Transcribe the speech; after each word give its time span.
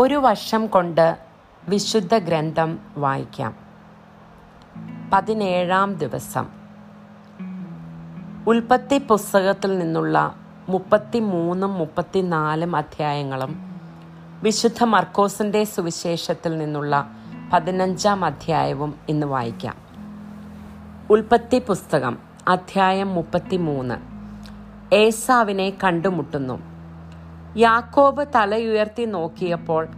ഒരു 0.00 0.14
വർഷം 0.14 0.66
കൊണ്ട് 0.66 1.18
വിശുദ്ധ 1.68 2.18
ഗ്രന്ഥം 2.18 2.78
വായിക്കാം. 2.96 3.54
പതിനേഴാം 5.12 5.94
ദിവസം. 5.94 6.46
ഉൽപ്പത്തി 8.46 8.98
പുസ്തകത്തിൽ 8.98 9.78
നിന്നുള്ള 9.78 10.34
മുപ്പത്തി 10.68 11.18
മൂന്നും 11.18 11.74
മുപ്പത്തിനാലും 11.74 12.76
അധ്യായങ്ങളും 12.76 13.80
വിശുദ്ധ 14.42 14.84
മർക്കോസിന്റെ 14.84 15.64
സുവിശേഷത്തിൽ 15.64 16.58
നിന്നുള്ള 16.58 17.10
പതിനഞ്ചാം 17.52 18.24
അധ്യായവും 18.24 18.94
ഇന്ന് 19.08 19.26
വായിക്കാം. 19.26 19.74
ഉൽപ്പത്തി 21.10 21.58
പുസ്തകം 21.58 22.18
അധ്യായം 22.48 23.14
മുപ്പത്തിമൂന്ന്. 23.14 23.94
ഏസാവിനെ 24.94 25.72
കണ്ടുമുട്ടുന്നു. 25.84 26.79
യാക്കോബ് 27.56 28.26
തലയുയർത്തി 28.34 29.04
നോക്കിയപ്പോൾ 29.04 29.88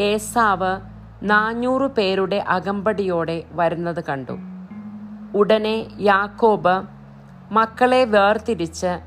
ഏസാവ് 0.00 0.80
നാനൂറ് 1.22 1.82
പേരുടെ 1.82 2.36
അകമ്പടിയോടെ 2.36 3.44
വരുന്നത് 3.50 4.04
കണ്ടു. 4.04 4.38
ഉടനെ 5.34 5.86
യാക്കോബ് 6.00 6.82
മക്കളെ 7.52 8.04
വേർതിരിച്ച് 8.04 8.98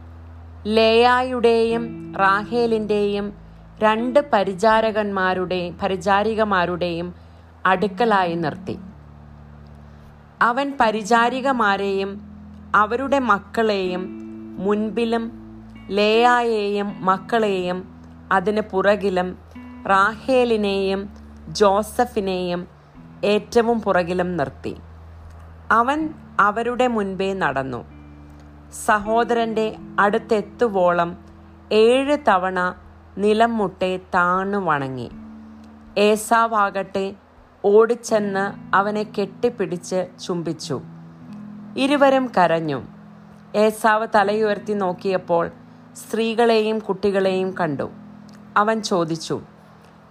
ലേയായുടെയും 0.66 2.14
റാഹേലിന്റെയും 2.20 3.34
രണ്ട് 3.80 4.32
പരിചാരകന്മാരുടെയും 4.34 5.78
പരിചാരികമാരുടെയും 5.84 7.14
അടുക്കലായി 7.66 8.36
നിർത്തി. 8.36 8.80
അവൻ 10.42 10.74
പരിചാരികമാരെയും 10.80 12.22
അവരുടെ 12.76 13.20
മക്കളെയും 13.20 14.20
മുൻപിലും 14.60 15.32
ലേയായെയും 15.90 17.06
മക്കളെയും 17.06 17.99
അതിന് 18.32 18.62
പുറകിലും 18.62 19.38
റാഹേലിനെയും 19.88 21.10
ജോസഫിനെയും 21.48 22.68
ഏറ്റവും 23.24 23.82
പുറകിലും 23.82 24.38
നിർത്തി. 24.38 24.76
അവൻ 25.72 26.10
അവരുടെ 26.40 26.88
മുൻപേ 26.88 27.34
നടന്നു. 27.34 27.86
സഹോദരന്റെ 28.86 29.76
അടുത്തെത്തുവോളം 30.00 31.18
ഏഴ് 31.72 32.18
തവണ 32.28 32.76
നിലം 33.18 33.58
മുട്ടെ 33.58 33.98
താണു 33.98 34.58
വണങ്ങി. 34.58 35.10
ഏസാവാകട്ടെ 35.98 37.16
ഓടിച്ചെന്ന് 37.66 38.76
അവനെ 38.76 39.04
കെട്ടിപ്പിടിച്ച് 39.04 40.08
ചുംബിച്ചു. 40.28 40.82
ഇരുവരും 41.78 42.32
കരഞ്ഞു. 42.38 42.82
ഏസാവ് 43.56 44.08
തലയുയർത്തി 44.16 44.74
നോക്കിയപ്പോൾ 44.74 45.52
സ്ത്രീകളെയും 45.96 46.80
കുട്ടികളെയും 46.80 47.56
കണ്ടു. 47.58 47.90
അവൻ 48.60 48.78
ചോദിച്ചു 48.92 49.38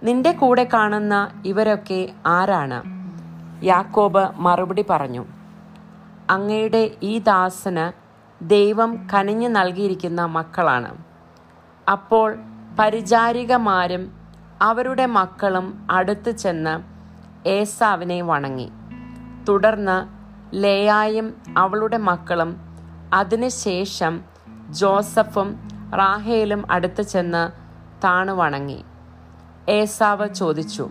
നിന്റെ 0.03 0.31
കൂടെ 0.31 0.63
കാണുന്ന 0.73 1.15
ഇവരൊക്കെ 1.45 2.01
ആരാണ്? 2.25 2.79
യാക്കോബ് 3.65 4.23
മറുപടി 4.45 4.83
പറഞ്ഞു 4.89 5.23
അങ്ങയുടെ 6.29 6.83
ഈ 7.03 7.13
ദാസന് 7.19 7.85
ദൈവം 8.41 8.91
കനിഞ്ഞു 9.13 9.47
നൽകിയിരിക്കുന്ന 9.47 10.21
മക്കളാണ്. 10.37 10.91
അപ്പോൾ 11.87 12.29
പരിചാരികമാരും 12.79 14.03
അവരുടെ 14.61 15.05
മക്കളും 15.17 15.67
അടുത്ത് 15.91 16.31
ചെന്ന് 16.43 16.75
ഏസാവിനെ 17.47 18.21
വണങ്ങി. 18.21 18.69
തുടർന്ന് 19.47 19.97
ലേയായും 20.63 21.27
അവളുടെ 21.57 21.97
മക്കളും 22.09 22.51
അതിനുശേഷം 23.13 24.13
ജോസഫും 24.79 25.49
റാഹേലും 25.95 26.61
അടുത്ത് 26.71 27.01
ചെന്ന് 27.01 27.43
താണു 28.03 28.31
വണങ്ങി 28.31 28.83
ഏസാവ് 29.69 30.33
ചോദിച്ചു 30.33 30.89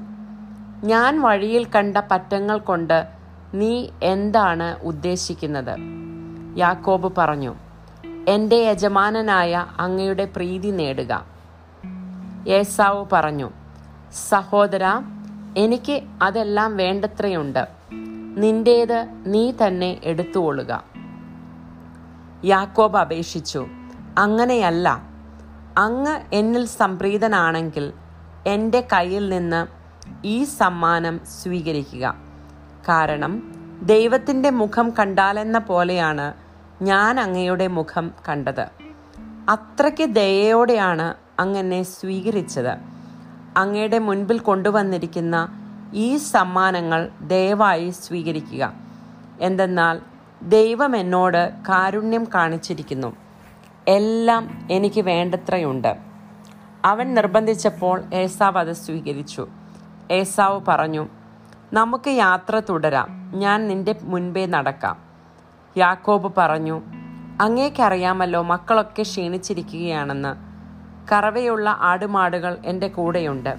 ഞാൻ 0.84 1.22
വഴിയിൽ 1.22 1.64
കണ്ട 1.64 1.96
പറ്റങ്ങൾ 2.10 2.58
കൊണ്ട് 2.58 3.06
നീ 3.54 3.86
എന്താണ് 4.02 4.76
ഉദ്ദേശിക്കുന്നത്? 4.82 5.76
യാക്കോബ് 6.56 7.16
പറഞ്ഞു 7.18 7.54
എന്റെ 8.28 8.56
യജമാനനായ 8.56 9.66
അങ്ങയുടെ 9.78 10.24
പ്രീതി 10.24 10.68
നേടുക. 10.68 11.24
ഏസാവ് 12.48 13.04
പറഞ്ഞു 13.12 13.50
സഹോദര 14.12 15.00
എനിക്ക് 15.56 16.02
അതെല്ലാം 16.22 16.76
വേണ്ടത്രയുണ്ട്. 16.76 17.68
നിന്റേത് 18.38 19.08
നീ 19.26 19.52
തന്നെ 19.52 20.00
എടുത്തുകൊള്ളുക. 20.04 20.84
യാക്കോബ് 22.44 22.98
അപേക്ഷിച്ചു 22.98 23.66
അങ്ങനെയല്ല. 24.18 25.07
അങ്ങ് 25.78 26.20
എന്നിൽ 26.32 26.66
സംപ്രീതനാണെങ്കിൽ 26.66 27.92
എന്റെ 28.46 28.88
കയ്യിൽ 28.92 29.28
നിന്ന് 29.28 29.66
ഈ 30.26 30.44
സമ്മാനം 30.44 31.20
സ്വീകരിക്കുക. 31.24 32.14
കാരണം 32.88 33.54
ദൈവത്തിന്റെ 33.82 34.50
മുഖം 34.50 34.90
കണ്ടാലെന്ന 34.90 35.58
പോലെയാണ് 35.58 36.34
ഞാൻ 36.82 37.20
അങ്ങയുടെ 37.20 37.66
മുഖം 37.66 38.12
കണ്ടത്. 38.28 38.66
അത്രയ്ക്ക് 39.48 40.04
ദയയോടെയാണ് 40.04 41.14
അങ്ങനെ 41.38 41.82
സ്വീകരിച്ചത്. 41.82 42.78
അങ്ങയുടെ 43.56 43.98
മുൻപിൽ 43.98 44.38
കൊണ്ടുവന്നിരിക്കുന്ന 44.38 45.48
ഈ 45.94 46.16
സമ്മാനങ്ങൾ 46.16 47.10
ദയവായി 47.20 47.90
സ്വീകരിക്കുക. 47.90 48.72
എന്തെന്നാൽ 49.40 50.00
ദൈവം 50.42 50.96
എന്നോട് 50.96 51.50
കാരുണ്യം 51.68 52.26
കാണിച്ചിരിക്കുന്നു. 52.34 53.27
എല്ലാം 53.88 54.68
എനിക്ക് 54.70 55.00
വേണ്ടത്രയുണ്ട്. 55.00 55.98
അവൻ 56.84 57.14
നിർബന്ധിച്ചപ്പോൾ 57.14 58.02
ഏസാവ് 58.14 58.58
അത് 58.58 58.72
സ്വീകരിച്ചു. 58.72 59.48
ഏസാവ് 60.10 60.60
പറഞ്ഞു 60.68 61.08
നമുക്ക് 61.72 62.10
യാത്ര 62.10 62.60
തുടരാം. 62.68 63.32
ഞാൻ 63.34 63.68
നിന്റെ 63.68 63.94
മുൻപേ 64.02 64.46
നടക്കാം. 64.46 64.96
യാക്കോബ് 65.76 66.32
പറഞ്ഞു 66.36 66.82
അങ്ങേക്കറിയാമല്ലോ 67.40 68.42
മക്കളൊക്കെ 68.42 69.02
ക്ഷീണിച്ചിരിക്കുകയാണെന്ന്. 69.02 70.36
കറവയുള്ള 71.12 71.70
ആടുമാടുകൾ 71.70 72.56
എന്റെ 72.66 72.88
കൂടെയുണ്ട്. 72.88 73.56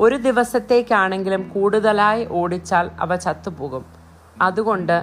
ഒരു 0.00 0.16
ദിവസത്തേക്കാണെങ്കിലും 0.16 1.48
കൂടുതലായി 1.48 2.26
ഓടിച്ചാൽ 2.30 2.90
അവ 3.00 3.16
ചത്തുപോകും. 3.16 3.84
അതുകൊണ്ട് 4.42 5.02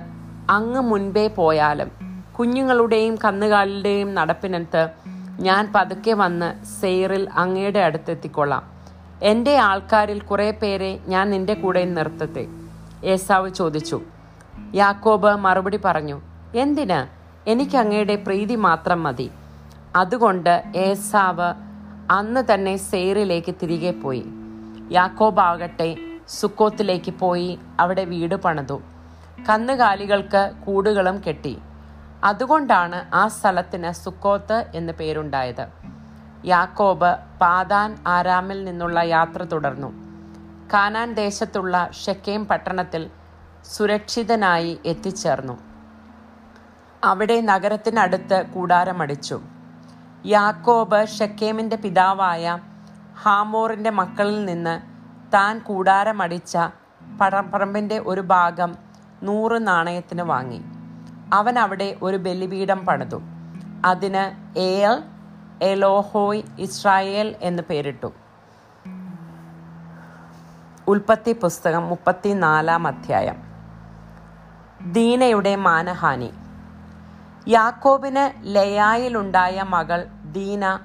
അങ്ങ് 0.49 0.81
മുൻപേ 0.81 1.27
പോയാലും 1.27 2.08
കുഞ്ഞുങ്ങളുടെയും 2.39 3.17
കന്നുകാലിയുടെയും 3.23 4.15
നടപ്പിനത്ത് 4.15 4.89
ഞാൻ 5.39 5.71
പതുക്കെ 5.75 6.13
വന്ന് 6.13 6.65
സെയറിൽ 6.65 7.29
അങ്ങയുടെ 7.29 7.79
അടുത്തെത്തിക്കൊള്ളാം 7.79 8.63
എന്റെ 9.23 9.57
ആൾക്കാരിൽ 9.57 10.21
കുറേ 10.21 10.51
പേരെ 10.51 10.99
ഞാൻ 11.07 11.29
നിന്റെ 11.29 11.53
കൂടെ 11.53 11.85
നിർത്തത്തെ 11.85 12.47
ഏസാവ് 13.03 13.49
ചോദിച്ചു. 13.49 14.01
യാക്കോബ് 14.75 15.35
മറുപടി 15.35 15.79
പറഞ്ഞു 15.85 16.21
എന്തിന്? 16.55 16.99
എനിക്ക് 17.49 17.77
അങ്ങയുടെ 17.77 18.15
പ്രീതി 18.15 18.55
മാത്രം 18.55 19.03
മതി. 19.03 19.31
അതുകൊണ്ട് 19.95 20.63
ഏസാവ് 20.75 21.53
അന്ന് 22.11 22.53
തന്നെ 22.53 22.77
സെയറിലേക്ക് 22.77 23.55
തിരികെ 23.61 23.91
പോയി. 23.91 24.25
യാക്കോബ് 24.91 25.39
ആകട്ടെ 25.39 25.97
സുക്കോത്തിലേക്ക് 26.29 27.11
പോയി 27.11 27.59
അവിടെ 27.79 28.03
വീട് 28.03 28.35
പണിതു. 28.35 28.81
കന്നുകാലികൾക്ക് 29.49 30.51
കൂടുകളും 30.65 31.21
കെട്ടി. 31.27 31.57
അതുകൊണ്ടാണ് 32.23 33.15
ആ 33.15 33.27
സ്ഥലത്തിന് 33.27 33.91
സുക്കോത്ത് 33.91 34.65
എന്ന് 34.75 34.93
പേരുണ്ടായത്. 34.93 35.67
യാക്കോബ് 36.45 37.39
പാതാൻ 37.41 38.03
ആരാമിൽ 38.07 38.63
നിന്നുള്ള 38.63 38.99
യാത്ര 38.99 39.43
തുടർന്നു. 39.43 39.93
കാനാൻ 40.73 41.13
ദേശത്തുള്ള 41.13 41.89
ഷെക്കേം 42.05 42.45
പട്ടണത്തിൽ 42.45 43.09
സുരക്ഷിതനായി 43.65 44.79
എത്തിച്ചേർന്നു. 44.85 45.59
അവിടെ 47.03 47.41
നഗരത്തിനടുത്ത് 47.41 48.45
കൂടാരമടിച്ചു. 48.45 49.41
യാക്കോബ് 50.25 51.07
ഷെക്കേമിന്റെ 51.07 51.75
പിതാവായ 51.75 52.59
ഹാമോറിന്റെ 53.21 53.89
മക്കളിൽ 53.89 54.45
നിന്ന് 54.45 54.81
താൻ 55.33 55.59
കൂടാരമടിച്ച 55.59 56.57
പടപ്പറമ്പിന്റെ 57.21 57.99
ഒരു 57.99 58.21
ഭാഗം 58.21 58.75
നൂറ് 59.23 59.67
നാണയത്തിന് 59.67 60.21
വാങ്ങി. 60.21 60.61
അവൻ 61.33 61.59
അവിടെ 61.59 61.95
ഒരു 62.01 62.17
ബലിപീഠം 62.17 62.85
പണിതു. 62.85 63.21
അതിന് 63.85 64.57
ഏൽ 64.59 65.03
എലോഹോയ് 65.63 66.43
ഇസ്രായേൽ 66.59 67.35
എന്ന് 67.41 67.63
പേരിട്ടു. 67.63 68.13
ഉൽപ്പത്തി 70.87 71.31
പുസ്തകം 71.31 71.89
മുപ്പത്തിനാലാം 71.89 72.87
അധ്യായം. 72.87 73.35
ദീനയുടെ 74.91 75.55
മാനഹാനി. 75.55 76.31
യാക്കോബിന് 77.47 78.55
ലയായിലുണ്ടായ 78.55 79.63
മകൾ 79.69 80.07
ദീന 80.31 80.79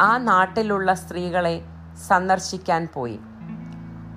ആ 0.00 0.16
നാട്ടിലുള്ള 0.16 0.94
സ്ത്രീകളെ 0.94 1.64
സന്ദർശിക്കാൻ 2.06 2.88
പോയി. 2.94 3.20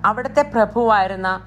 അവിടുത്തെ 0.04 0.42
പ്രഭുവായിരുന്ന 0.42 1.40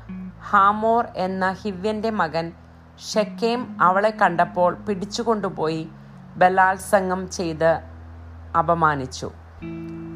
ഹാമോർ 0.50 1.07
എന്ന 1.16 1.51
ഹിവ്യന്റെ 1.51 2.10
മകൻ 2.10 2.51
ഷെക്കേം 3.00 3.78
അവളെ 3.82 4.10
കണ്ടപ്പോൾ 4.10 4.74
പിടിച്ചുകൊണ്ടുപോയി 4.74 5.90
ബലാത്സംഗം 6.36 7.32
ചെയ്ത് 7.32 7.82
അപമാനിച്ചു. 8.58 9.32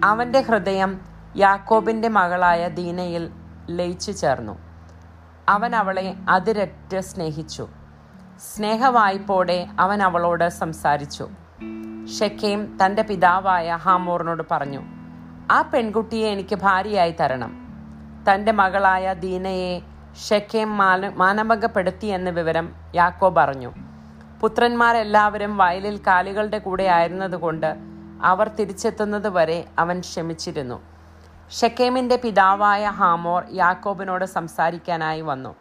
അവന്റെ 0.04 0.42
ഹൃദയം 0.42 1.02
യാക്കോബിന്റെ 1.38 2.08
മകളായ 2.08 2.68
ദീനയിൽ 2.68 3.32
ലയിച്ചു 3.70 4.12
ചേർന്നു. 4.12 4.60
അവൻ 5.50 5.76
അവളെ 5.76 6.16
അതിരറ്റ് 6.30 7.00
സ്നേഹിച്ചു. 7.00 7.68
സ്നേഹവായ്പോടെ 8.40 9.68
അവൻ 9.80 10.04
അവളോട് 10.04 10.50
സംസാരിച്ചു. 10.50 11.30
ഷെക്കേം 12.20 12.78
തന്റെ 12.86 13.02
പിതാവായ 13.02 13.76
ഹാമോറിനോട് 13.76 14.44
പറഞ്ഞു 14.52 14.82
ആ 15.52 15.62
പെൺകുട്ടിയെ 15.62 16.30
എനിക്ക് 16.30 16.56
ഭാര്യയായി 16.56 17.16
തരണം. 17.20 17.66
തന്റെ 18.30 18.52
മകളായ 18.52 19.14
ദീനയെ 19.14 19.82
ഷെക്കേം 20.16 20.78
മാന 20.78 21.10
മാനഭംഗപ്പെടുത്തി 21.10 22.06
എന്ന 22.06 22.30
വിവരം 22.30 22.74
യാക്കോബ് 22.96 23.40
അറിഞ്ഞു. 23.40 23.74
പുത്രന്മാരെല്ലാവരും 24.42 25.58
വയലിൽ 25.58 26.00
കാലികളുടെ 26.08 26.58
കൂടെ 26.58 26.84
ആയിരുന്നതുകൊണ്ട് 26.84 27.76
അവർ 28.24 28.48
തിരിച്ചെത്തുന്നത് 28.48 29.30
വരെ 29.30 29.66
അവൻ 29.80 30.00
ക്ഷമിച്ചിരുന്നു. 30.00 30.82
ഷെക്കേമിന്റെ 31.52 32.16
പിതാവായ 32.16 32.88
ഹാമോർ 32.88 33.44
യാക്കോബിനോട് 33.52 34.26
സംസാരിക്കാനായി 34.26 35.22
വന്നു. 35.22 35.56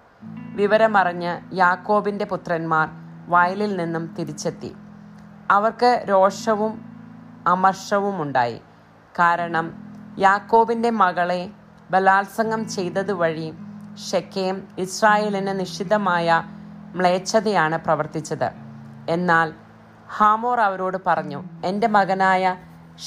വിവരമറിഞ്ഞ് 0.55 1.41
യാക്കോബിന്റെ 1.53 2.25
പുത്രന്മാർ 2.25 2.89
വയലിൽ 3.29 3.77
നിന്നും 3.77 4.15
തിരിച്ചെത്തി. 4.19 4.75
അവർക്ക് 5.51 6.05
രോഷവും 6.09 6.85
അമർഷവും 7.47 8.23
ഉണ്ടായി. 8.23 8.61
കാരണം 9.19 9.75
യാക്കോബിന്റെ 10.19 10.91
മകളെ 10.91 11.51
ബലാത്സംഗം 11.91 12.69
ചെയ്തതുവഴി 12.69 13.53
ഷെക്കേം 13.99 14.69
ഇസ്രായേലിന് 14.79 15.61
നിശ്ചിതമായ 15.61 16.43
മ്ലേച്ഛതയാണ് 16.95 17.79
പ്രവർത്തിച്ചത്. 17.79 18.51
എന്നാൽ 19.09 19.53
ഹാമോർ 20.17 20.61
അവരോട് 20.61 20.99
പറഞ്ഞു 21.07 21.45
എന്റെ 21.65 21.87
മകനായ 21.87 22.57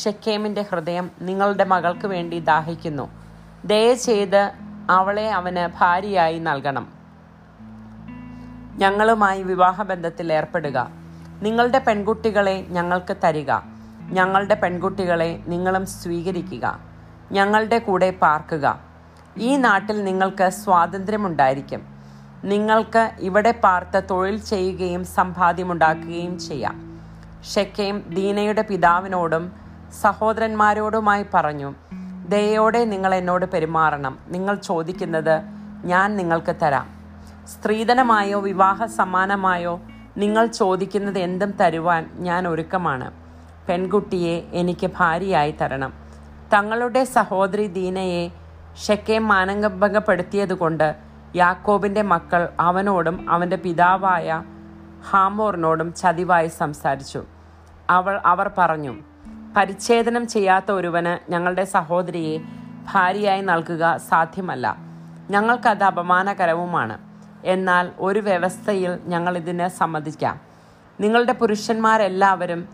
ഷെക്കേമിന്റെ 0.05 0.65
ഹൃദയം 0.71 1.11
നിങ്ങളുടെ 1.21 1.63
മകൾക്ക് 1.63 2.07
വേണ്ടി 2.07 2.39
ദാഹിക്കുന്നു. 2.39 3.09
ദയചെയ്ത് 3.65 4.51
അവളെ 4.89 5.31
അവന് 5.31 5.77
ഭാര്യയായി 5.79 6.39
നൽകണം. 6.39 6.87
ഞങ്ങളുമായി 8.75 9.43
വിവാഹബന്ധത്തിൽ 9.43 10.33
ഏർപ്പെടുക. 10.33 10.89
നിങ്ങളുടെ 11.41 11.79
പെൺകുട്ടികളെ 11.79 12.65
ഞങ്ങൾക്ക് 12.69 13.17
തരിക. 13.23 13.51
ഞങ്ങളുടെ 14.01 14.55
പെൺകുട്ടികളെ 14.55 15.43
നിങ്ങളും 15.47 15.85
സ്വീകരിക്കുക. 15.85 16.79
ഞങ്ങളുടെ 17.31 17.77
കൂടെ 17.77 18.11
പാർക്കുക. 18.11 18.86
ഈ 19.39 19.55
നാട്ടിൽ 19.55 20.03
നിങ്ങൾക്ക് 20.03 20.49
സ്വാതന്ത്ര്യമുണ്ടായിരിക്കും. 20.49 21.81
നിങ്ങൾക്ക് 22.43 23.11
ഇവിടെ 23.19 23.51
പാർത്ത് 23.51 24.03
തൊഴിൽ 24.09 24.37
ചെയ്യുകയും 24.37 25.05
സമ്പാദ്യമുണ്ടാക്കുകയും 25.05 26.39
ചെയ്യാം. 26.39 27.01
ഷെക്കേം 27.55 28.03
ദീനയുടെ 28.09 28.61
പിതാവിനോടും 28.61 29.51
സഹോദരന്മാരോടുമായി 30.01 31.25
പറഞ്ഞു 31.33 31.73
ദയോടെ 32.29 32.85
നിങ്ങൾ 32.85 33.15
എന്നോട് 33.15 33.45
പെരുമാറണം. 33.45 34.19
നിങ്ങൾ 34.27 34.55
ചോദിക്കുന്നത് 34.55 35.41
ഞാൻ 35.85 36.17
നിങ്ങൾക്ക് 36.17 36.55
തരാം. 36.61 36.87
സ്ത്രീധനമായോ 37.47 38.39
വിവാഹ 38.39 38.85
സമ്മാനമായോ 38.85 39.79
നിങ്ങൾ 40.17 40.45
ചോദിക്കുന്നത് 40.45 41.19
എന്തും 41.19 41.51
തരുവാൻ 41.51 42.09
ഞാൻ 42.15 42.47
ഒരുക്കമാണ്. 42.47 43.11
പെൺകുട്ടിയെ 43.69 44.41
എനിക്ക് 44.51 44.89
ഭാര്യയായി 44.97 45.55
തരണം. 45.61 45.93
തങ്ങളുടെ 46.53 47.03
സഹോദരി 47.03 47.67
ദീനയെ 47.67 48.29
ഷെക്കേം 48.85 49.27
മാനഭംഗപ്പെടുത്തിയതുകൊണ്ട് 49.27 50.95
യാക്കോബിന്റെ 51.35 52.01
മക്കൾ 52.01 52.49
അവനോടും 52.59 53.29
അവന്റെ 53.29 53.55
പിതാവായ 53.55 54.43
ഹാമോറിനോടും 55.09 55.93
ചതിവായി 55.93 56.47
സംസാരിച്ചു. 56.47 57.23
അവൾ 57.89 58.21
അവർ 58.25 58.51
പറഞ്ഞു 58.57 58.95
പരിച്ഛേദനം 59.57 60.27
ചെയ്യാത്ത 60.27 60.71
ഒരുവന് 60.71 61.31
ഞങ്ങളുടെ 61.31 61.63
സഹോദരിയെ 61.63 62.37
ഭാര്യയായി 62.93 63.41
നൽകുക 63.41 63.97
സാധ്യമല്ല. 63.97 64.77
ഞങ്ങൾക്കത് 65.29 65.83
അപമാനകരവുമാണ്. 65.83 66.97
എന്നാൽ 67.45 67.91
ഒരു 67.99 68.19
വ്യവസ്ഥയിൽ 68.19 68.97
ഞങ്ങൾ 69.05 69.37
ഇതിന് 69.37 69.67
സമ്മതിക്കാം. 69.67 70.39
നിങ്ങളുടെ 70.99 71.33
പുരുഷന്മാരെല്ലാവരും 71.33 72.67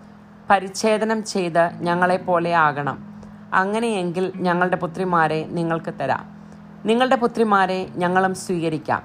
പരിച്ഛേദനം 0.50 1.24
ചെയ്ത് 1.24 1.70
ഞങ്ങളെപ്പോലെ 1.74 2.56
ആകണം. 2.56 3.13
അങ്ങനെയെങ്കിൽ 3.54 4.32
ഞങ്ങളുടെ 4.36 4.76
പുത്രിമാരെ 4.76 5.46
നിങ്ങൾക്ക് 5.50 5.94
തരാം. 6.02 6.34
നിങ്ങളുടെ 6.86 7.16
പുത്രിമാരെ 7.16 7.90
ഞങ്ങളും 7.96 8.36
സ്വീകരിക്കാം. 8.36 9.04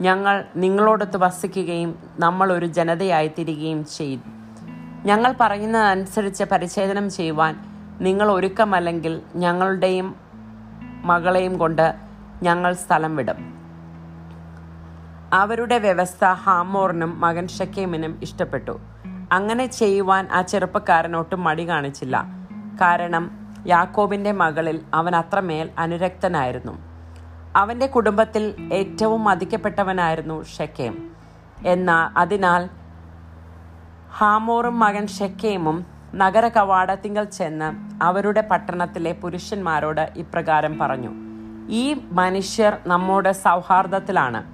ഞങ്ങൾ 0.00 0.44
നിങ്ങളോടൊത്ത് 0.56 1.16
വസിക്കുകയും 1.16 1.98
നമ്മൾ 2.18 2.52
ഒരു 2.52 2.66
ജനതയായി 2.66 3.28
തീരുകയും 3.28 3.86
ചെയ്യും. 3.86 4.22
ഞങ്ങൾ 5.04 5.34
പറയുന്നതനുസരിച്ച് 5.40 6.44
പരിച്ഛേദനം 6.44 7.10
ചെയ്യുവാൻ 7.10 7.64
നിങ്ങൾ 8.00 8.30
ഒരുക്കമല്ലെങ്കിൽ 8.30 9.20
ഞങ്ങളുടെയും 9.36 10.14
മകളെയും 11.02 11.58
കൊണ്ട് 11.58 11.94
ഞങ്ങൾ 12.42 12.72
സ്ഥലം 12.72 13.16
വിടും. 13.16 13.54
അവരുടെ 15.32 15.78
വ്യവസ്ഥ 15.78 16.24
ഹാമോറിനും 16.24 17.20
മകൻ 17.20 17.48
ഷക്കേമിനും 17.48 18.18
ഇഷ്ടപ്പെട്ടു. 18.22 18.80
അങ്ങനെ 19.32 19.66
ചെയ്യുവാൻ 19.66 20.28
ആ 20.32 20.42
ചെറുപ്പക്കാരൻ 20.42 21.16
ഒട്ടും 21.16 21.44
മടി 21.44 21.68
കാണിച്ചില്ല. 21.68 22.24
കാരണം 22.80 23.43
യാക്കോബിന്റെ 23.66 24.32
മകളിൽ 24.32 24.80
അവൻ 24.94 25.16
അത്രമേൽ 25.16 25.70
അനുരക്തനായിരുന്നു. 25.78 26.78
അവന്റെ 27.56 27.86
കുടുംബത്തിൽ 27.86 28.70
ഏറ്റവും 28.72 29.24
മതിക്കപ്പെട്ടവനായിരുന്നു 29.24 30.42
ഷെക്കേം. 30.42 31.10
എന്നാൽ 31.66 32.18
അതിനാൽ 32.18 32.68
ഹാമോറും 34.16 34.78
മകൻ 34.78 35.06
ഷെക്കേമും 35.06 35.86
നഗര 36.14 36.48
കവാടത്തിങ്കൽ 36.48 37.24
ചെന്ന് 37.24 37.68
അവരുടെ 38.04 38.40
പട്ടണത്തിലെ 38.40 39.12
പുരുഷന്മാരോട് 39.12 40.12
ഇപ്രകാരം 40.16 40.78
പറഞ്ഞു 40.78 41.12
ഈ 41.70 42.08
മനുഷ്യർ 42.12 42.76
നമ്മുടെ 42.86 43.32
സൗഹാർദ്ദത്തിലാണ്. 43.32 44.44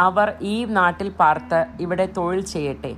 അവർ 0.00 0.34
ഈ 0.40 0.64
നാട്ടിൽ 0.64 1.08
പാർത്ത് 1.08 1.66
ഇവിടെ 1.80 2.06
തൊഴിൽ 2.16 2.40
ചെയ്യട്ടെ. 2.44 2.96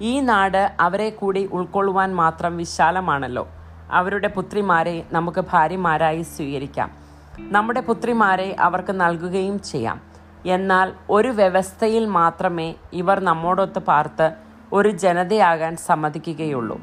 ഈ 0.00 0.20
നാട് 0.20 0.76
അവരെ 0.80 1.10
കൂടി 1.10 1.48
ഉൾക്കൊള്ളുവാൻ 1.52 2.14
മാത്രം 2.14 2.56
വിശാലമാണല്ലോ. 2.56 3.48
അവരുടെ 3.90 4.28
പുത്രിമാരെ 4.28 5.06
നമുക്ക് 5.12 5.44
ഭാര്യമാരായി 5.52 6.22
സ്വീകരിക്കാം. 6.22 6.90
നമ്മുടെ 7.38 7.80
പുത്രിമാരെ 7.80 8.56
അവർക്ക് 8.60 9.00
നൽകുകയും 9.00 9.62
ചെയ്യാം. 9.62 10.00
എന്നാൽ 10.46 10.92
ഒരു 11.10 11.28
വ്യവസ്ഥയിൽ 11.28 12.06
മാത്രമേ 12.06 12.74
ഇവർ 12.92 13.20
നമ്മോടൊത്ത് 13.20 13.78
പാർത്ത് 13.78 14.32
ഒരു 14.72 14.88
ജനതയാകാൻ 14.88 15.76
സമ്മതിക്കുകയുള്ളൂ. 15.76 16.80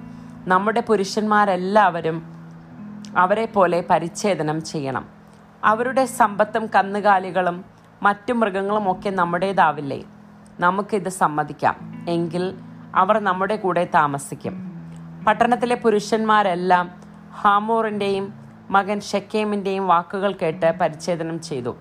നമ്മുടെ 0.48 0.82
പുരുഷന്മാരെല്ലാവരും 0.82 2.24
അവരെ 3.18 3.46
പോലെ 3.46 3.84
പരിച്ഛേദനം 3.90 4.64
ചെയ്യണം. 4.64 5.06
അവരുടെ 5.64 6.06
സമ്പത്തും 6.06 6.70
കന്നുകാലികളും 6.76 7.66
മറ്റു 8.04 8.34
മൃഗങ്ങളും 8.34 8.68
മൃഗങ്ങളുമൊക്കെ 8.68 9.10
നമ്മുടേതാവില്ലേ? 9.10 10.04
നമുക്കിത് 10.60 11.10
സമ്മതിക്കാം. 11.10 12.06
എങ്കിൽ 12.10 12.54
അവർ 12.96 13.20
നമ്മുടെ 13.20 13.56
കൂടെ 13.56 13.90
താമസിക്കും. 13.96 14.67
പട്ടണത്തിലെ 15.28 15.76
പുരുഷന്മാരെല്ലാം 15.76 16.92
ഹാമോറിന്റെയും 17.42 18.34
മകൻ 18.70 19.00
ഷെക്കേമിന്റെയും 19.00 19.88
വാക്കുകൾ 19.88 20.32
കേട്ട് 20.32 20.74
പരിച്ഛേദനം 20.82 21.42
ചെയ്തു. 21.42 21.76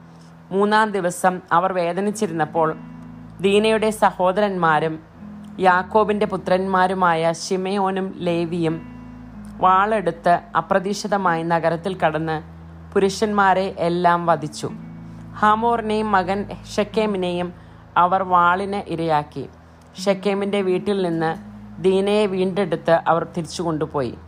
മൂന്നാം 0.50 0.90
ദിവസം 0.90 1.40
അവർ 1.52 1.72
വേദനിച്ചിരുന്നപ്പോൾ 1.72 2.74
ദീനയുടെ 3.40 3.90
സഹോദരന്മാരും 3.90 4.98
യാക്കോബിന്റെ 5.60 6.26
പുത്രന്മാരുമായ 6.26 7.32
ഷിമയോനും 7.32 8.14
ലേവിയും 8.18 8.82
വാളെടുത്ത് 9.56 10.40
അപ്രതീക്ഷിതമായി 10.56 11.42
നഗരത്തിൽ 11.42 11.98
കടന്ന് 11.98 12.42
പുരുഷന്മാരെ 12.92 13.74
എല്ലാം 13.78 14.26
വധിച്ചു. 14.26 14.70
ഹാമോറിനെയും 15.38 16.12
മകൻ 16.12 16.48
ഷെക്കേമിനെയും 16.76 17.52
അവർ 17.96 18.22
വാളിന് 18.22 18.90
ഇരയാക്കി. 18.90 19.48
ഷെക്കേമിന്റെ 20.04 20.62
വീട്ടിൽ 20.62 21.02
നിന്ന് 21.02 21.45
ദീനയെ 21.78 22.26
വീണ്ടെടുത്ത് 22.26 23.00
അവർ 23.06 23.26
തിരിച്ചു 23.36 23.62
കൊണ്ടുപോയി. 23.62 24.18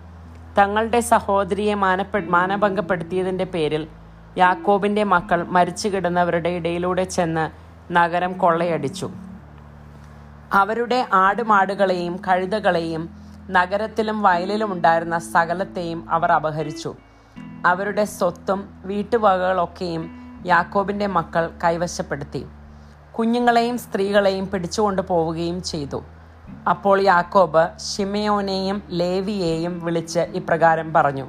തങ്ങളുടെ 0.58 1.00
സഹോദരിയെ 1.00 1.74
മാനപ്പെ 1.74 2.20
മാനഭംഗപ്പെടുത്തിയതിന്റെ 2.20 3.44
പേരിൽ 3.44 3.86
യാക്കോബിന്റെ 4.38 5.04
മക്കൾ 5.04 5.42
മരിച്ചു 5.42 5.88
കിടന്നവരുടെ 5.88 6.48
ഇടയിലൂടെ 6.48 7.04
ചെന്ന് 7.04 7.50
നഗരം 7.92 8.32
കൊള്ളയടിച്ചു. 8.32 9.10
അവരുടെ 10.52 11.08
ആടുമാടുകളെയും 11.12 12.16
കഴുതകളെയും 12.16 13.10
നഗരത്തിലും 13.50 14.22
വയലിലും 14.22 14.72
ഉണ്ടായിരുന്ന 14.72 15.18
സകലത്തെയും 15.18 16.10
അവർ 16.10 16.32
അപഹരിച്ചു. 16.32 16.94
അവരുടെ 17.66 18.04
സ്വത്തും 18.04 18.68
വീട്ടുവകകളൊക്കെയും 18.84 20.10
യാക്കോബിന്റെ 20.46 21.06
മക്കൾ 21.06 21.50
കൈവശപ്പെടുത്തി. 21.64 22.46
കുഞ്ഞുങ്ങളെയും 23.18 23.78
സ്ത്രീകളെയും 23.78 24.50
പിടിച്ചുകൊണ്ടു 24.50 25.02
പോവുകയും 25.02 25.62
ചെയ്തു. 25.62 26.04
അപ്പോൾ 26.68 27.00
യാക്കോബ് 27.00 27.78
ഷിമയോനെയും 27.78 28.82
ലേവിയെയും 28.90 29.84
വിളിച്ച് 29.84 30.18
ഇപ്രകാരം 30.18 30.92
പറഞ്ഞു 30.92 31.26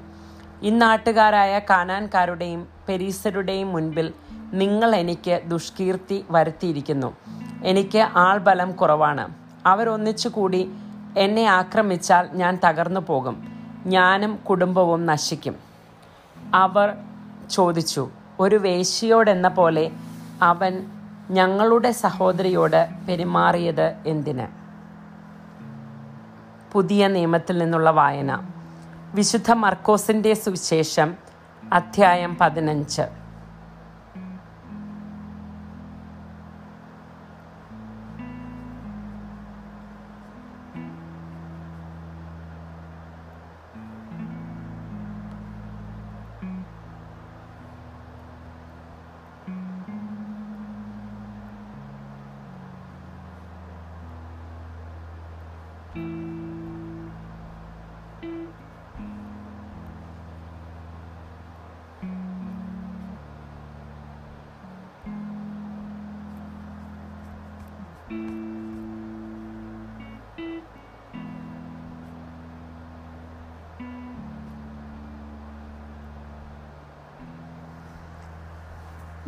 ഇന്നാട്ടുകാരായ 0.62 1.60
കാനാൻകാരുടെയും 1.60 2.68
പെരീസരുടെയും 2.88 3.72
മുൻപിൽ 3.72 4.14
നിങ്ങൾ 4.54 4.96
എനിക്ക് 4.96 5.42
ദുഷ്കീർത്തി 5.46 6.26
വരുത്തിയിരിക്കുന്നു. 6.32 7.18
എനിക്ക് 7.64 7.98
ആൾബലം 7.98 8.72
കുറവാണ്. 8.72 9.36
അവരൊന്നിച്ചുകൂടി 9.66 10.72
എന്നെ 11.18 11.46
ആക്രമിച്ചാൽ 11.46 12.30
ഞാൻ 12.34 12.60
തകർന്നു 12.66 13.00
പോകും. 13.00 13.36
ഞാനും 13.86 14.36
കുടുംബവും 14.36 15.06
നശിക്കും. 15.06 15.56
അവർ 16.54 16.94
ചോദിച്ചു 17.52 18.10
ഒരു 18.40 18.56
വേശിയോടെന്ന 18.56 19.48
പോലെ 19.48 19.92
അവൻ 20.42 20.86
ഞങ്ങളുടെ 21.30 21.92
സഹോദരിയോട് 21.92 22.88
പെരുമാറിയത് 23.08 23.96
എന്തിന്? 24.06 24.59
പുതിയ 26.72 27.08
നിയമത്തിൽ 27.08 27.58
നിന്നുള്ള 27.58 27.90
വായന. 27.90 28.42
വിശുദ്ധ 29.14 29.52
മർക്കോസിന്റെ 29.52 30.34
സുവിശേഷം 30.34 31.16
അധ്യായം 31.74 32.38
പതിനഞ്ച്. 32.42 33.19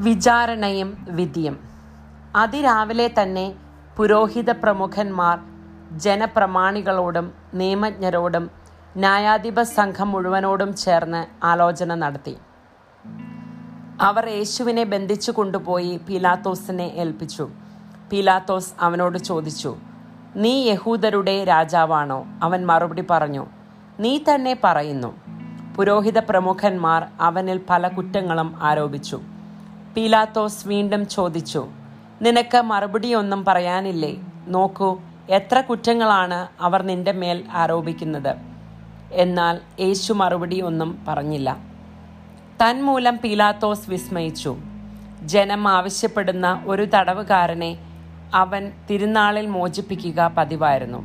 വിചാരണയും 0.01 1.07
വിധിയും. 1.09 1.59
അതിരാവിലെ 2.35 3.13
തന്നെ 3.21 3.53
പുരോഹിത 3.97 4.49
പ്രമുഖന്മാർ 4.51 5.39
ജനപ്രമാണികളോടും 5.99 7.31
നിയമജ്ഞരോടും 7.53 8.49
ന്യായാധിപ 8.97 9.61
സംഘം 9.61 10.11
മുഴുവനോടും 10.11 10.75
ചേർന്ന് 10.75 11.45
ആലോചന 11.45 11.95
നടത്തി. 11.95 12.37
അവർ 14.01 14.27
യേശുവിനെ 14.27 14.83
ബന്ധിച്ചു 14.83 15.31
കൊണ്ടുപോയി 15.31 15.99
പീലാത്തോസിനെ 16.09 16.83
ഏൽപ്പിച്ചു. 16.83 17.49
പീലാത്തോസ് 18.11 18.73
അവനോട് 18.79 19.17
ചോദിച്ചു 19.17 19.75
നീ 20.35 20.69
യഹൂദരുടെ 20.69 21.43
രാജാവാണോ? 21.43 22.25
അവൻ 22.43 22.65
മറുപടി 22.65 23.03
പറഞ്ഞു 23.09 23.45
നീ 23.99 24.17
തന്നെ 24.17 24.59
പറയുന്നു. 24.63 25.15
പുരോഹിത 25.75 26.17
പ്രമുഖന്മാർ 26.17 27.07
അവനിൽ 27.21 27.61
പല 27.69 27.87
കുറ്റങ്ങളും 27.87 28.55
ആരോപിച്ചു. 28.61 29.21
പീലാത്തോസ് 29.97 30.67
വീണ്ടും 30.67 31.07
ചോദിച്ചു 31.07 31.67
നിനക്ക് 32.21 32.61
മറുപടിയൊന്നും 32.61 33.45
പറയാനില്ലേ? 33.45 34.17
നോക്കൂ 34.47 34.99
എത്ര 35.29 35.61
കുറ്റങ്ങളാണ് 35.61 36.47
അവർ 36.61 36.81
നിന്റെ 36.81 37.11
മേൽ 37.11 37.43
ആരോപിക്കുന്നത്. 37.51 38.35
എന്നാൽ 39.11 39.59
യേശു 39.79 40.13
മറുപടി 40.13 40.61
ഒന്നും 40.61 41.05
പറഞ്ഞില്ല. 41.07 41.57
തന്മൂലം 42.63 43.17
പീലാത്തോസ് 43.17 43.89
വിസ്മയിച്ചു. 43.89 44.57
ജനം 45.21 45.67
ആവശ്യപ്പെടുന്ന 45.67 46.63
ഒരു 46.65 46.85
തടവുകാരനെ 46.85 47.77
അവൻ 48.33 48.71
തിരുനാളിൽ 48.89 49.47
മോചിപ്പിക്കുക 49.47 50.31
പതിവായിരുന്നു. 50.37 51.01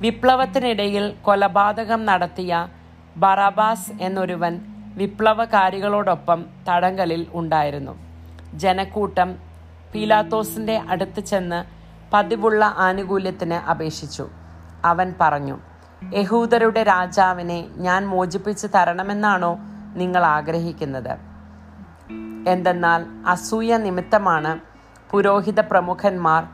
വിപ്ലവത്തിനിടയിൽ 0.00 1.12
കൊലപാതകം 1.22 2.06
നടത്തിയ 2.06 2.68
ബറാബാസ് 3.16 3.90
എന്നൊരുവൻ 4.00 4.71
വിപ്ലവകാരികളോടൊപ്പം 4.94 6.46
തടങ്കലിൽ 6.68 7.26
ഉണ്ടായിരുന്നു. 7.32 7.98
ജനക്കൂട്ടം 8.54 9.36
പീലാത്തോസിന്റെ 9.94 10.78
അടുത്ത് 10.78 11.20
ചെന്ന് 11.20 11.64
പതിവുള്ള 12.12 12.74
ആനുകൂല്യത്തിന് 12.78 13.54
അപേക്ഷിച്ചു. 13.54 14.28
അവൻ 14.84 15.14
പറഞ്ഞു 15.20 15.58
യഹൂദരുടെ 16.14 16.82
രാജാവിനെ 16.82 17.66
ഞാൻ 17.76 18.06
മോചിപ്പിച്ച് 18.06 18.66
തരണമെന്നാണോ 18.66 19.58
നിങ്ങൾ 19.94 20.24
ആഗ്രഹിക്കുന്നത്? 20.24 21.18
എന്തെന്നാൽ 22.48 23.04
അസൂയ 23.26 23.76
നിമിത്തമാണ് 23.76 24.58
പുരോഹിത 25.10 25.60
പ്രമുഖന്മാർ 25.60 26.44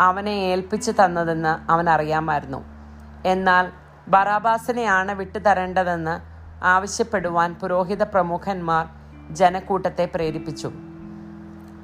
അവനെ 0.00 0.30
ഏൽപ്പിച്ചു 0.30 0.92
തന്നതെന്ന് 1.04 1.70
അവൻ 1.70 1.90
അറിയാമായിരുന്നു 1.90 2.64
എന്നാൽ 3.26 3.70
ബറാബാസിനെയാണ് 4.08 5.12
വിട്ടുതരേണ്ടതെന്ന് 5.12 6.29
ആവശ്യപ്പെടുവാൻ 6.62 7.54
പുരോഹിത 7.54 8.02
പ്രമുഖന്മാർ 8.02 8.88
ജനക്കൂട്ടത്തെ 9.30 10.10
പ്രേരിപ്പിച്ചു. 10.14 10.72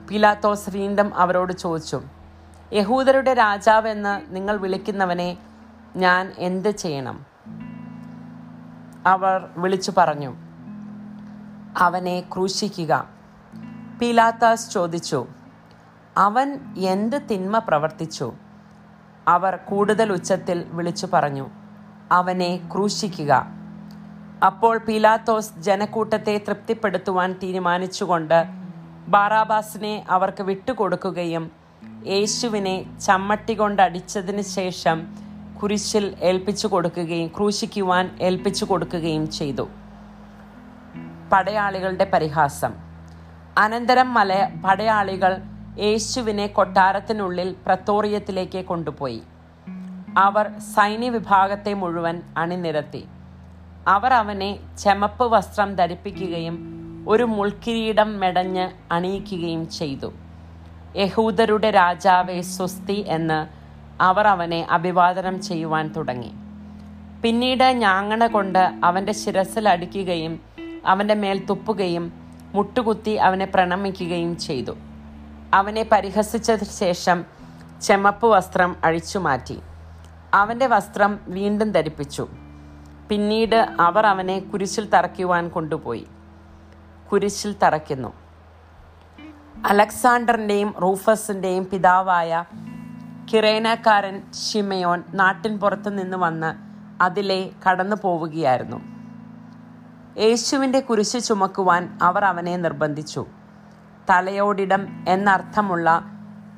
പിലാത്തോസ് 0.09 0.71
വീണ്ടും 0.71 1.15
അവരോട് 1.15 1.53
ചോദിച്ചു 1.53 2.03
യഹൂദരുടെ 2.73 3.35
രാജാവെന്ന് 3.35 4.37
നിങ്ങൾ 4.37 4.57
വിളിക്കുന്നവനെ 4.57 5.37
ഞാൻ 5.97 6.33
എന്ത് 6.39 6.69
ചെയ്യണം? 6.69 7.27
അവർ 9.07 9.49
വിളിച്ചു 9.57 9.93
പറഞ്ഞു 9.97 10.35
അവനെ 11.79 12.21
ക്രൂശിക്കുക. 12.21 13.09
പീലാത്താസ് 14.01 14.71
ചോദിച്ചു 14.71 15.27
അവൻ 16.17 16.61
എന്ത് 16.77 17.23
തിന്മ 17.31 17.59
പ്രവർത്തിച്ചു? 17.59 18.33
അവർ 19.29 19.57
കൂടുതൽ 19.57 20.13
ഉച്ചത്തിൽ 20.13 20.65
വിളിച്ചു 20.69 21.09
പറഞ്ഞു 21.13 21.47
അവനെ 22.13 22.69
ക്രൂശിക്കുക. 22.73 23.47
അപ്പോൾ 24.45 24.79
പീലാത്തോസ് 24.79 25.51
ജനക്കൂട്ടത്തെ 25.59 26.39
തൃപ്തിപ്പെടുത്തുവാൻ 26.39 27.33
തീരുമാനിച്ചുകൊണ്ട് 27.33 28.35
ബാറാബാസിനെ 29.09 30.05
അവർക്ക് 30.11 30.43
വിട്ടുകൊടുക്കുകയും 30.43 31.51
യേശുവിനെ 32.07 32.99
ചമ്മട്ടി 32.99 33.55
കൊണ്ടടിച്ചതിന് 33.55 34.43
ശേഷം 34.43 35.07
കുരിശിൽ 35.63 36.15
ഏൽപ്പിച്ചു 36.23 36.67
കൊടുക്കുകയും 36.67 37.29
ക്രൂശിക്കുവാൻ 37.29 38.19
ഏൽപ്പിച്ചു 38.21 38.65
കൊടുക്കുകയും 38.65 39.31
ചെയ്തു. 39.31 39.69
പടയാളികളുടെ 41.33 42.11
പരിഹാസം. 42.13 42.75
അനന്തരം 43.59 44.15
മല 44.15 44.51
പടയാളികൾ 44.65 45.37
യേശുവിനെ 45.79 46.47
കൊട്ടാരത്തിനുള്ളിൽ 46.47 47.57
പ്രത്തോറിയത്തിലേക്ക് 47.67 48.65
കൊണ്ടുപോയി. 48.65 49.23
അവർ 50.19 50.59
സൈന്യ 50.59 51.09
വിഭാഗത്തെ 51.09 51.75
മുഴുവൻ 51.75 52.23
അണിനിരത്തി. 52.37 53.05
അവർ 53.87 54.13
അവനെ 54.13 54.59
ചെമപ്പ് 54.79 55.25
വസ്ത്രം 55.25 55.75
ധരിപ്പിക്കുകയും 55.75 56.57
ഒരു 57.09 57.23
മുൾക്കിരീടം 57.23 58.21
മെടഞ്ഞ് 58.21 58.71
അണിയിക്കുകയും 58.93 59.71
ചെയ്തു. 59.71 60.13
യഹൂദരുടെ 60.97 61.71
രാജാവെ 61.71 62.41
സ്വസ്തി 62.41 63.05
എന്ന് 63.09 63.47
അവർ 64.03 64.27
അവനെ 64.27 64.67
അഭിവാദനം 64.71 65.43
ചെയ്യുവാൻ 65.43 65.89
തുടങ്ങി. 65.89 66.33
പിന്നീട് 67.23 67.65
ഞാങ്ങണ 67.65 68.27
കൊണ്ട് 68.27 68.73
അവന്റെ 68.85 69.13
ശിരസിൽ 69.13 69.69
അടിക്കുകയും 69.69 70.41
അവന്റെ 70.87 71.15
മേൽ 71.15 71.47
തുപ്പുകയും 71.47 72.13
മുട്ടുകുത്തി 72.55 73.11
അവനെ 73.11 73.45
പ്രണമിക്കുകയും 73.45 74.39
ചെയ്തു. 74.39 74.77
അവനെ 75.55 75.83
പരിഹസിച്ച 75.93 76.53
ശേഷം 76.79 77.25
ചെമപ്പ് 77.83 78.27
വസ്ത്രം 78.27 78.77
അഴിച്ചു 78.85 79.19
മാറ്റി 79.19 79.59
അവന്റെ 80.35 80.67
വസ്ത്രം 80.67 81.19
വീണ്ടും 81.29 81.73
ധരിപ്പിച്ചു. 81.73 82.29
പിന്നീട് 83.09 83.77
അവർ 83.81 84.07
അവനെ 84.07 84.39
കുരിശിൽ 84.39 84.91
തറയ്ക്കുവാൻ 84.91 85.49
കൊണ്ടുപോയി. 85.49 86.07
കുരിശിൽ 87.13 87.57
തറയ്ക്കുന്നു. 87.63 88.13
അലക്സാണ്ടറിന്റെയും 89.67 90.75
റൂഫസിന്റെയും 90.83 91.69
പിതാവായ 91.73 92.45
കിറേനക്കാരൻ 93.33 94.23
ഷിമയോൻ 94.33 95.03
നാട്ടിൻ 95.15 95.59
പുറത്തു 95.59 95.91
നിന്ന് 95.91 96.17
വന്ന് 96.17 96.55
അതിലെ 97.03 97.51
കടന്നു 97.71 97.97
പോവുകയായിരുന്നു. 98.03 98.81
യേശുവിന്റെ 100.19 100.81
കുരിശ് 100.81 101.25
ചുമക്കുവാൻ 101.25 101.99
അവർ 102.03 102.25
അവനെ 102.25 102.57
നിർബന്ധിച്ചു. 102.57 103.27
തലയോടിടം 104.11 105.05
എന്നർത്ഥമുള്ള 105.09 106.03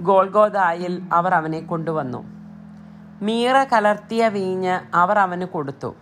ഗോൾഗോദായിൽ 0.01 1.03
അവർ 1.13 1.35
അവനെ 1.35 1.61
കൊണ്ടുവന്നു. 1.61 2.25
മീറ 3.23 3.65
കലർത്തിയ 3.65 4.29
വീഞ്ഞ് 4.29 4.81
അവർ 4.95 5.19
അവന് 5.19 5.45
കൊടുത്തു. 5.45 5.95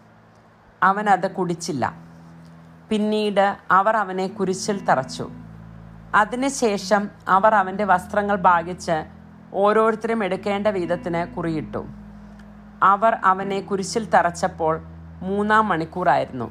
അവൻ 0.83 1.09
അത് 1.09 1.30
കുടിച്ചില്ല. 1.30 1.92
പിന്നീട് 2.88 3.56
അവർ 3.71 3.97
അവനെ 3.97 4.26
കുരിശിൽ 4.26 4.85
തറച്ചു. 4.85 5.30
അതിനുശേഷം 6.14 7.09
അവർ 7.28 7.54
അവന്റെ 7.54 7.85
വസ്ത്രങ്ങൾ 7.85 8.37
ഭാഗിച്ച് 8.37 9.04
ഓരോരുത്തരും 9.54 10.25
എടുക്കേണ്ട 10.25 10.66
വിധത്തിന് 10.66 11.35
കുറിയിട്ടു. 11.35 11.87
അവർ 12.83 13.18
അവനെ 13.25 13.61
കുരിശിൽ 13.61 14.11
തറച്ചപ്പോൾ 14.11 14.80
മൂന്നാം 15.23 15.68
മണിക്കൂറായിരുന്നു. 15.68 16.50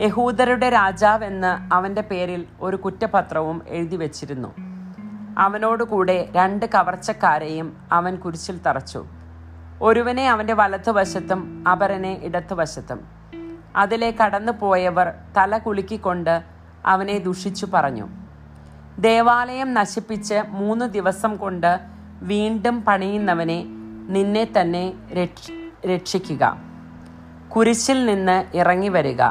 യഹൂദരുടെ 0.00 0.68
രാജാവെന്ന് 0.68 1.74
അവന്റെ 1.74 2.02
പേരിൽ 2.02 2.46
ഒരു 2.60 2.76
കുറ്റപത്രവും 2.76 3.62
എഴുതി 3.68 3.96
വച്ചിരുന്നു. 3.96 4.54
അവനോടുകൂടെ 5.38 6.28
രണ്ട് 6.32 6.66
കവർച്ചക്കാരെയും 6.66 7.76
അവൻ 7.92 8.16
കുരിശിൽ 8.16 8.58
തറച്ചു. 8.58 9.06
ഒരുവനെ 9.82 10.30
അവന്റെ 10.30 10.52
വലത്തുവശത്തും 10.52 11.64
അപരനെ 11.72 12.20
ഇടത്തുവശത്തും 12.22 13.00
അതിലെ 13.76 14.10
കടന്നു 14.10 14.52
പോയവർ 14.52 15.12
തല 15.36 15.58
കുലുക്കിക്കൊണ്ട് 15.58 16.42
അവനെ 16.86 17.18
ദുഷിച്ചു 17.18 17.66
പറഞ്ഞു. 17.74 18.08
ദേവാലയം 18.98 19.74
നശിപ്പിച്ച് 19.74 20.42
മൂന്ന് 20.48 20.86
ദിവസം 20.86 21.36
കൊണ്ട് 21.36 21.80
വീണ്ടും 22.22 22.84
പണിയുന്നവനെ 22.84 23.64
നിന്നെ 24.08 24.44
തന്നെ 24.44 24.92
രക്ഷിക്കുക. 25.86 26.56
കുരിശിൽ 27.48 28.06
നിന്ന് 28.06 28.56
ഇറങ്ങി 28.56 28.88
വരിക 28.88 29.22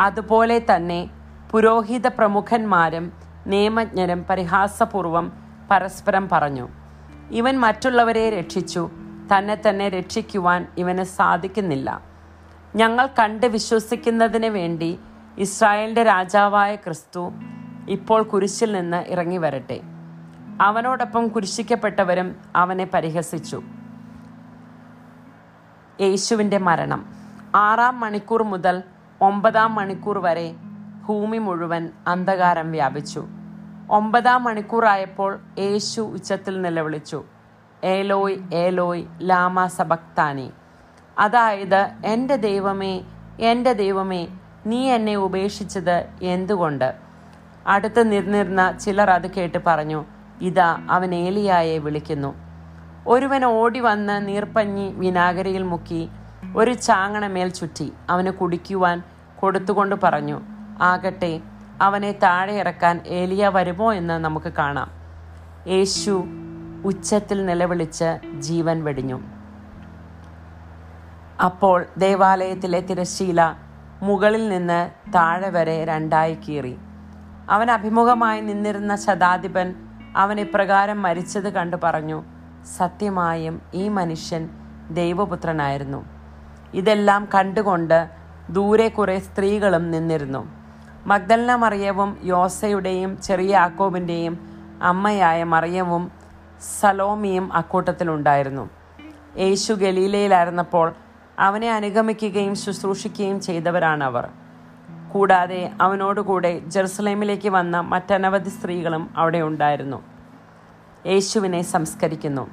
അതുപോലെ 0.00 0.58
തന്നെ 0.58 1.10
പുരോഹിത 1.50 2.06
പ്രമുഖന്മാരും 2.06 3.12
നിയമജ്ഞരും 3.46 4.24
പരിഹാസപൂർവം 4.30 5.32
പരസ്പരം 5.70 6.28
പറഞ്ഞു. 6.32 6.68
ഇവൻ 7.30 7.60
മറ്റുള്ളവരെ 7.60 8.30
രക്ഷിച്ചു. 8.30 8.90
തന്നെ 9.32 9.62
തന്നെ 9.68 9.88
രക്ഷിക്കുവാൻ 9.88 10.66
ഇവന് 10.78 11.02
സാധിക്കുന്നില്ല. 11.02 12.00
ഞങ്ങൾ 12.76 13.06
കണ്ട് 13.06 13.46
വിശ്വസിക്കുന്നതിന് 13.46 14.46
വേണ്ടി 14.46 14.98
ഇസ്രായേലിന്റെ 15.38 16.02
രാജാവായ 16.02 16.74
ക്രിസ്തു 16.74 17.32
ഇപ്പോൾ 17.88 18.22
കുരിശിൽ 18.22 18.72
നിന്ന് 18.72 19.04
ഇറങ്ങി 19.08 19.36
വരട്ടെ. 19.36 19.80
അവനോടൊപ്പം 20.60 21.28
കുരിശിക്കപ്പെട്ടവരും 21.28 22.36
അവനെ 22.56 22.88
പരിഹസിച്ചു. 22.94 23.62
യേശുവിന്റെ 26.00 26.58
മരണം. 26.58 27.14
ആറാം 27.54 28.00
മണിക്കൂർ 28.00 28.42
മുതൽ 28.42 28.82
ഒമ്പതാം 29.20 29.74
മണിക്കൂർ 29.74 30.18
വരെ 30.18 30.54
ഭൂമി 31.06 31.38
മുഴുവൻ 31.38 31.90
അന്ധകാരം 32.06 32.72
വ്യാപിച്ചു. 32.72 33.26
ഒമ്പതാം 33.90 34.44
മണിക്കൂറായപ്പോൾ 34.44 35.38
യേശു 35.58 36.00
ഉച്ചത്തിൽ 36.00 36.62
നിലവിളിച്ചു. 36.62 37.24
ഏലോയ് 37.84 38.36
ഏലോയ് 38.54 39.04
ലാമ 39.20 39.66
സബക്താനി. 39.66 40.52
അതായത് 41.18 41.90
എന്റെ 42.04 42.36
ദൈവമേ 42.36 43.04
എന്റെ 43.40 43.72
ദൈവമേ 43.72 44.28
നീ 44.66 44.90
എന്നെ 44.90 45.16
ഉപേക്ഷിച്ചത് 45.16 46.08
എന്തുകൊണ്ട്? 46.22 46.94
അടുത്ത് 47.66 48.12
നിന്നിരുന്ന 48.12 48.78
ചിലർ 48.78 49.10
അത് 49.10 49.30
കേട്ട് 49.30 49.58
പറഞ്ഞു 49.66 50.04
ഇതാ 50.40 50.86
അവൻ 50.90 51.14
ഏലിയായെ 51.14 51.78
വിളിക്കുന്നു. 51.78 52.34
ഒരുവൻ 53.06 53.44
ഓടി 53.44 53.80
വന്ന് 53.80 54.28
നീർപ്പഞ്ഞി 54.28 54.92
വിനാഗിരിയിൽ 54.92 55.62
മുക്കി 55.62 56.08
ഒരു 56.56 56.72
ചാങ്ങണമേൽ 56.72 57.48
ചുറ്റി 57.48 57.92
അവന് 58.10 58.30
കുടിക്കുവാൻ 58.30 59.02
കൊടുത്തുകൊണ്ട് 59.40 59.96
പറഞ്ഞു 60.02 60.40
ആകട്ടെ 60.80 61.40
അവനെ 61.82 62.12
താഴെ 62.12 62.52
ഇറക്കാൻ 62.52 63.00
ഏലിയ 63.06 63.48
വരുമോ 63.48 63.92
എന്ന് 63.92 64.24
നമുക്ക് 64.24 64.52
കാണാം. 64.52 64.90
യേശു 65.66 66.14
ഉച്ചത്തിൽ 66.84 67.46
നിലവിളിച്ച് 67.46 68.08
ജീവൻ 68.38 68.84
വെടിഞ്ഞു. 68.84 69.18
അപ്പോൾ 71.44 71.86
ദേവാലയത്തിലെ 71.98 72.80
തിരശ്ശീല 72.80 73.54
മുകളിൽ 74.02 74.48
നിന്ന് 74.48 74.80
താഴെ 75.14 75.50
വരെ 75.50 75.84
രണ്ടായി 75.84 76.34
കീറി. 76.34 76.78
അവൻ 77.50 77.70
അഭിമുഖമായി 77.70 78.40
നിന്നിരുന്ന 78.40 78.96
ശതാധിപൻ 78.96 79.74
അവൻ 80.16 80.40
ഇപ്രകാരം 80.40 81.02
മരിച്ചത് 81.02 81.48
കണ്ടു 81.52 81.76
പറഞ്ഞു 81.84 82.18
സത്യമായും 82.76 83.62
ഈ 83.74 83.88
മനുഷ്യൻ 83.88 84.48
ദൈവപുത്രനായിരുന്നു. 84.90 86.04
ഇതെല്ലാം 86.74 87.28
കണ്ടുകൊണ്ട് 87.34 88.08
ദൂരെ 88.50 88.88
കുറേ 88.88 89.18
സ്ത്രീകളും 89.18 89.90
നിന്നിരുന്നു. 89.90 90.42
മഗ്ദലന 91.06 91.54
മറിയവും 91.54 92.18
യോസയുടെയും 92.24 93.22
ചെറിയ 93.22 93.56
ആക്കോബിന്റെയും 93.56 94.34
അമ്മയായ 94.82 95.44
മറിയവും 95.44 96.23
സലോമിയും 96.64 97.52
അക്കൂട്ടത്തിലുണ്ടായിരുന്നു. 97.52 98.70
യേശു 99.36 99.72
ഗലീലയിലായിരുന്നപ്പോൾ 99.72 100.94
അവനെ 101.38 101.72
അനുഗമിക്കുകയും 101.72 102.54
ശുശ്രൂഷിക്കുകയും 102.54 103.40
ചെയ്തവരാണ് 103.40 104.04
അവർ 104.04 104.28
കൂടാതെ 105.12 105.72
അവനോടുകൂടെ 105.80 106.58
ജെറുസലേമിലേക്ക് 106.58 107.48
വന്ന 107.48 107.80
മറ്റനവധി 107.80 108.48
സ്ത്രീകളും 108.48 109.10
അവിടെ 109.16 109.38
ഉണ്ടായിരുന്നു. 109.38 110.02
യേശുവിനെ 111.06 111.62
സംസ്കരിക്കുന്നു. 111.62 112.50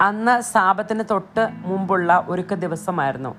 അന്ന് 0.00 0.40
സാപത്തിന് 0.40 1.04
തൊട്ട് 1.10 1.48
മുമ്പുള്ള 1.52 2.24
ഒരുക്ക 2.28 2.54
ദിവസമായിരുന്നു. 2.54 3.34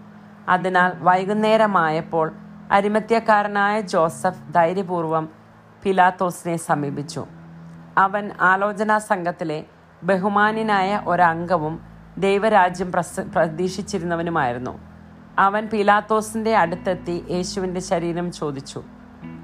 അതിനാൽ 0.49 0.91
വൈകുന്നേരമായപ്പോൾ 0.95 2.31
അരിമത്യക്കാരനായ 2.71 3.81
ജോസഫ് 3.81 4.53
ധൈര്യപൂർവം 4.53 5.29
പിലാത്തോസിനെ 5.83 6.57
സമീപിച്ചു. 6.57 7.25
അവൻ 7.97 8.31
ആലോചനാ 8.41 8.97
സംഘത്തിലെ 8.97 9.65
ബഹുമാന്യനായ 10.05 11.01
ഒരംഗവും 11.05 11.79
ദൈവരാജ്യം 12.17 12.91
പ്രസ 12.91 13.19
പ്രതീക്ഷിച്ചിരുന്നവനുമായിരുന്നു. 13.19 14.79
അവൻ 15.39 15.65
പീലാത്തോസിന്റെ 15.65 16.55
അടുത്തെത്തി 16.55 17.25
യേശുവിന്റെ 17.29 17.81
ശരീരം 17.81 18.31
ചോദിച്ചു. 18.31 18.83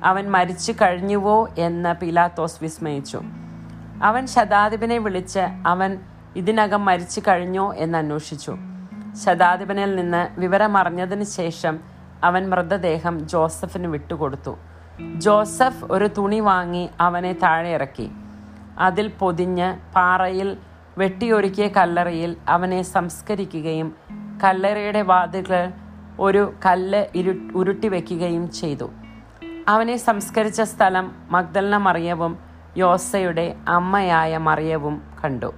അവൻ 0.04 0.32
മരിച്ചു 0.32 0.72
കഴിഞ്ഞുവോ 0.72 1.50
എന്ന് 1.58 1.94
പീലാത്തോസ് 1.94 2.58
വിസ്മയിച്ചു. 2.62 3.22
അവൻ 4.04 4.28
ശതാധിപനെ 4.28 4.98
വിളിച്ച് 4.98 5.40
അവൻ 5.68 6.00
ഇതിനകം 6.36 6.86
മരിച്ചു 6.86 7.22
കഴിഞ്ഞോ 7.28 7.74
എന്ന് 7.74 7.98
അന്വേഷിച്ചു. 7.98 8.58
ശതാധിപനിൽ 9.26 9.96
നിന്ന് 9.96 10.40
വിവരമറിഞ്ഞതിന് 10.40 11.24
ശേഷം 11.24 11.80
അവൻ 12.24 12.50
മൃതദേഹം 12.50 13.28
ജോസഫിന് 13.28 13.88
വിട്ടുകൊടുത്തു. 13.88 14.58
ജോസഫ് 15.16 15.86
ഒരു 15.92 16.08
തുണി 16.08 16.40
വാങ്ങി 16.40 16.90
അവനെ 17.02 17.34
താഴെ 17.34 17.70
ഇറക്കി. 17.70 18.12
അതിൽ 18.80 19.08
പൊതിഞ്ഞ് 19.08 19.94
പാറയിൽ 19.96 20.58
വെട്ടിയൊരുക്കിയ 20.98 21.68
കല്ലറയിൽ 21.68 22.38
അവനെ 22.50 22.82
സംസ്കരിക്കുകയും 22.82 23.96
കല്ലറയുടെ 24.44 25.02
വാതിലുകൾ 25.02 25.72
ഒരു 26.20 26.54
കല്ല് 26.66 27.06
ഇരു 27.16 27.48
ഉരുട്ടി 27.56 27.88
വെക്കുകയും 27.88 28.52
ചെയ്തു. 28.52 28.92
അവനെ 29.68 29.98
സംസ്കരിച്ച 29.98 30.62
സ്ഥലം 30.62 31.16
മഗ്ദലന 31.32 31.78
മറിയവും 31.78 32.40
യോസയുടെ 32.78 33.56
അമ്മയായ 33.68 34.38
മറിയവും 34.38 35.02
കണ്ടു. 35.24 35.54